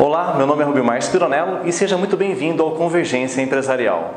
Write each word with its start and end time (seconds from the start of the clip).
Olá, 0.00 0.34
meu 0.36 0.46
nome 0.46 0.62
é 0.62 0.64
Rubimar 0.64 1.02
Spironello 1.02 1.66
e 1.66 1.72
seja 1.72 1.98
muito 1.98 2.16
bem-vindo 2.16 2.62
ao 2.62 2.76
Convergência 2.76 3.42
Empresarial. 3.42 4.14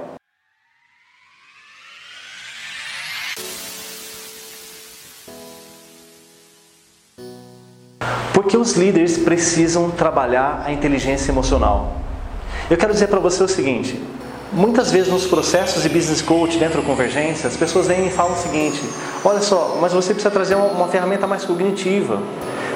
Por 8.31 8.45
que 8.45 8.55
os 8.55 8.73
líderes 8.73 9.17
precisam 9.17 9.89
trabalhar 9.89 10.61
a 10.67 10.71
inteligência 10.71 11.31
emocional? 11.31 11.95
Eu 12.69 12.77
quero 12.77 12.93
dizer 12.93 13.07
para 13.07 13.19
você 13.19 13.41
o 13.41 13.47
seguinte: 13.47 13.99
muitas 14.53 14.91
vezes 14.91 15.11
nos 15.11 15.25
processos 15.25 15.81
de 15.81 15.89
business 15.89 16.21
coach 16.21 16.59
dentro 16.59 16.79
da 16.79 16.87
convergência, 16.87 17.47
as 17.47 17.57
pessoas 17.57 17.87
vêm 17.87 18.05
e 18.05 18.11
falam 18.11 18.33
o 18.33 18.37
seguinte: 18.37 18.79
olha 19.25 19.41
só, 19.41 19.79
mas 19.81 19.93
você 19.93 20.13
precisa 20.13 20.29
trazer 20.29 20.53
uma, 20.53 20.65
uma 20.67 20.87
ferramenta 20.89 21.25
mais 21.25 21.43
cognitiva. 21.43 22.21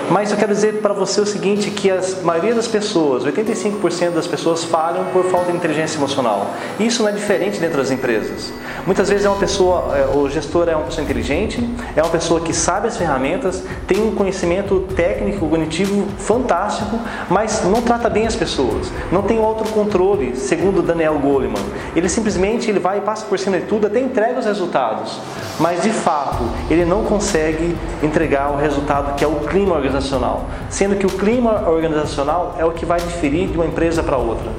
Mas 0.09 0.29
eu 0.29 0.37
quero 0.37 0.53
dizer 0.53 0.81
para 0.81 0.93
você 0.93 1.19
o 1.19 1.25
seguinte, 1.25 1.71
que 1.71 1.89
a 1.89 1.99
maioria 2.23 2.53
das 2.53 2.67
pessoas, 2.67 3.23
85% 3.25 4.11
das 4.11 4.27
pessoas 4.27 4.63
falham 4.63 5.03
por 5.05 5.25
falta 5.25 5.51
de 5.51 5.57
inteligência 5.57 5.97
emocional. 5.97 6.53
Isso 6.79 7.01
não 7.01 7.09
é 7.09 7.11
diferente 7.11 7.59
dentro 7.59 7.77
das 7.77 7.89
empresas. 7.89 8.53
Muitas 8.85 9.09
vezes 9.09 9.25
é 9.25 9.29
uma 9.29 9.39
pessoa, 9.39 9.97
é, 9.97 10.15
o 10.15 10.29
gestor 10.29 10.69
é 10.69 10.75
uma 10.75 10.85
pessoa 10.85 11.03
inteligente, 11.03 11.67
é 11.95 12.03
uma 12.03 12.11
pessoa 12.11 12.39
que 12.39 12.53
sabe 12.53 12.87
as 12.87 12.97
ferramentas, 12.97 13.63
tem 13.87 13.99
um 13.99 14.13
conhecimento 14.13 14.81
técnico, 14.95 15.39
cognitivo 15.39 16.07
fantástico, 16.19 16.99
mas 17.27 17.63
não 17.63 17.81
trata 17.81 18.07
bem 18.07 18.27
as 18.27 18.35
pessoas, 18.35 18.91
não 19.11 19.23
tem 19.23 19.39
autocontrole, 19.39 20.35
segundo 20.35 20.83
Daniel 20.83 21.17
Goleman. 21.17 21.63
Ele 21.95 22.07
simplesmente 22.07 22.69
ele 22.69 22.79
vai 22.79 22.99
e 22.99 23.01
passa 23.01 23.25
por 23.25 23.39
cima 23.39 23.59
de 23.59 23.65
tudo, 23.65 23.87
até 23.87 23.99
entrega 23.99 24.39
os 24.39 24.45
resultados, 24.45 25.19
mas 25.59 25.81
de 25.81 25.89
fato 25.89 26.43
ele 26.69 26.85
não 26.85 27.03
consegue 27.03 27.75
entregar 28.03 28.51
o 28.51 28.57
resultado 28.57 29.15
que 29.15 29.23
é 29.23 29.27
o 29.27 29.37
clima 29.47 29.73
organizacional 29.73 29.94
organizacional, 29.95 30.45
sendo 30.69 30.95
que 30.95 31.05
o 31.05 31.09
clima 31.09 31.69
organizacional 31.69 32.55
é 32.59 32.65
o 32.65 32.71
que 32.71 32.85
vai 32.85 32.99
diferir 32.99 33.47
de 33.47 33.55
uma 33.55 33.65
empresa 33.65 34.03
para 34.03 34.17
outra. 34.17 34.49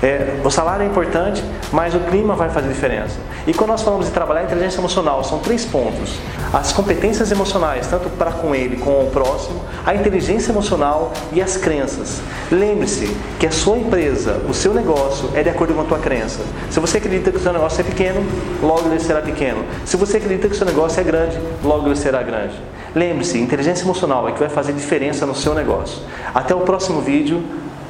É, 0.00 0.40
o 0.44 0.50
salário 0.50 0.84
é 0.84 0.86
importante, 0.86 1.42
mas 1.72 1.92
o 1.92 1.98
clima 1.98 2.36
vai 2.36 2.48
fazer 2.48 2.68
diferença. 2.68 3.16
E 3.48 3.52
quando 3.52 3.70
nós 3.70 3.82
falamos 3.82 4.06
de 4.06 4.12
trabalhar 4.12 4.42
a 4.42 4.44
inteligência 4.44 4.78
emocional, 4.78 5.24
são 5.24 5.40
três 5.40 5.64
pontos: 5.64 6.20
as 6.52 6.70
competências 6.72 7.32
emocionais, 7.32 7.88
tanto 7.88 8.08
para 8.10 8.30
com 8.30 8.54
ele 8.54 8.76
como 8.76 8.98
com 8.98 9.04
o 9.06 9.10
próximo, 9.10 9.60
a 9.84 9.94
inteligência 9.96 10.52
emocional 10.52 11.12
e 11.32 11.42
as 11.42 11.56
crenças. 11.56 12.20
Lembre-se 12.50 13.14
que 13.40 13.46
a 13.46 13.50
sua 13.50 13.76
empresa, 13.76 14.40
o 14.48 14.54
seu 14.54 14.72
negócio 14.72 15.30
é 15.34 15.42
de 15.42 15.50
acordo 15.50 15.74
com 15.74 15.80
a 15.80 15.84
tua 15.84 15.98
crença. 15.98 16.40
Se 16.70 16.78
você 16.78 16.98
acredita 16.98 17.32
que 17.32 17.38
o 17.38 17.40
seu 17.40 17.52
negócio 17.52 17.80
é 17.80 17.84
pequeno, 17.84 18.24
logo 18.62 18.88
ele 18.88 19.00
será 19.00 19.20
pequeno. 19.20 19.64
Se 19.84 19.96
você 19.96 20.18
acredita 20.18 20.48
que 20.48 20.54
o 20.54 20.56
seu 20.56 20.66
negócio 20.66 21.00
é 21.00 21.02
grande, 21.02 21.36
logo 21.64 21.88
ele 21.88 21.96
será 21.96 22.22
grande. 22.22 22.54
Lembre-se, 22.98 23.38
inteligência 23.38 23.84
emocional 23.84 24.28
é 24.28 24.32
que 24.32 24.40
vai 24.40 24.48
fazer 24.48 24.72
diferença 24.72 25.24
no 25.24 25.32
seu 25.32 25.54
negócio. 25.54 26.02
Até 26.34 26.52
o 26.52 26.62
próximo 26.62 27.00
vídeo, 27.00 27.44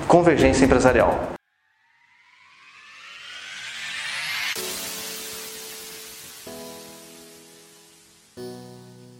Convergência 0.06 0.66
Empresarial. 0.66 1.38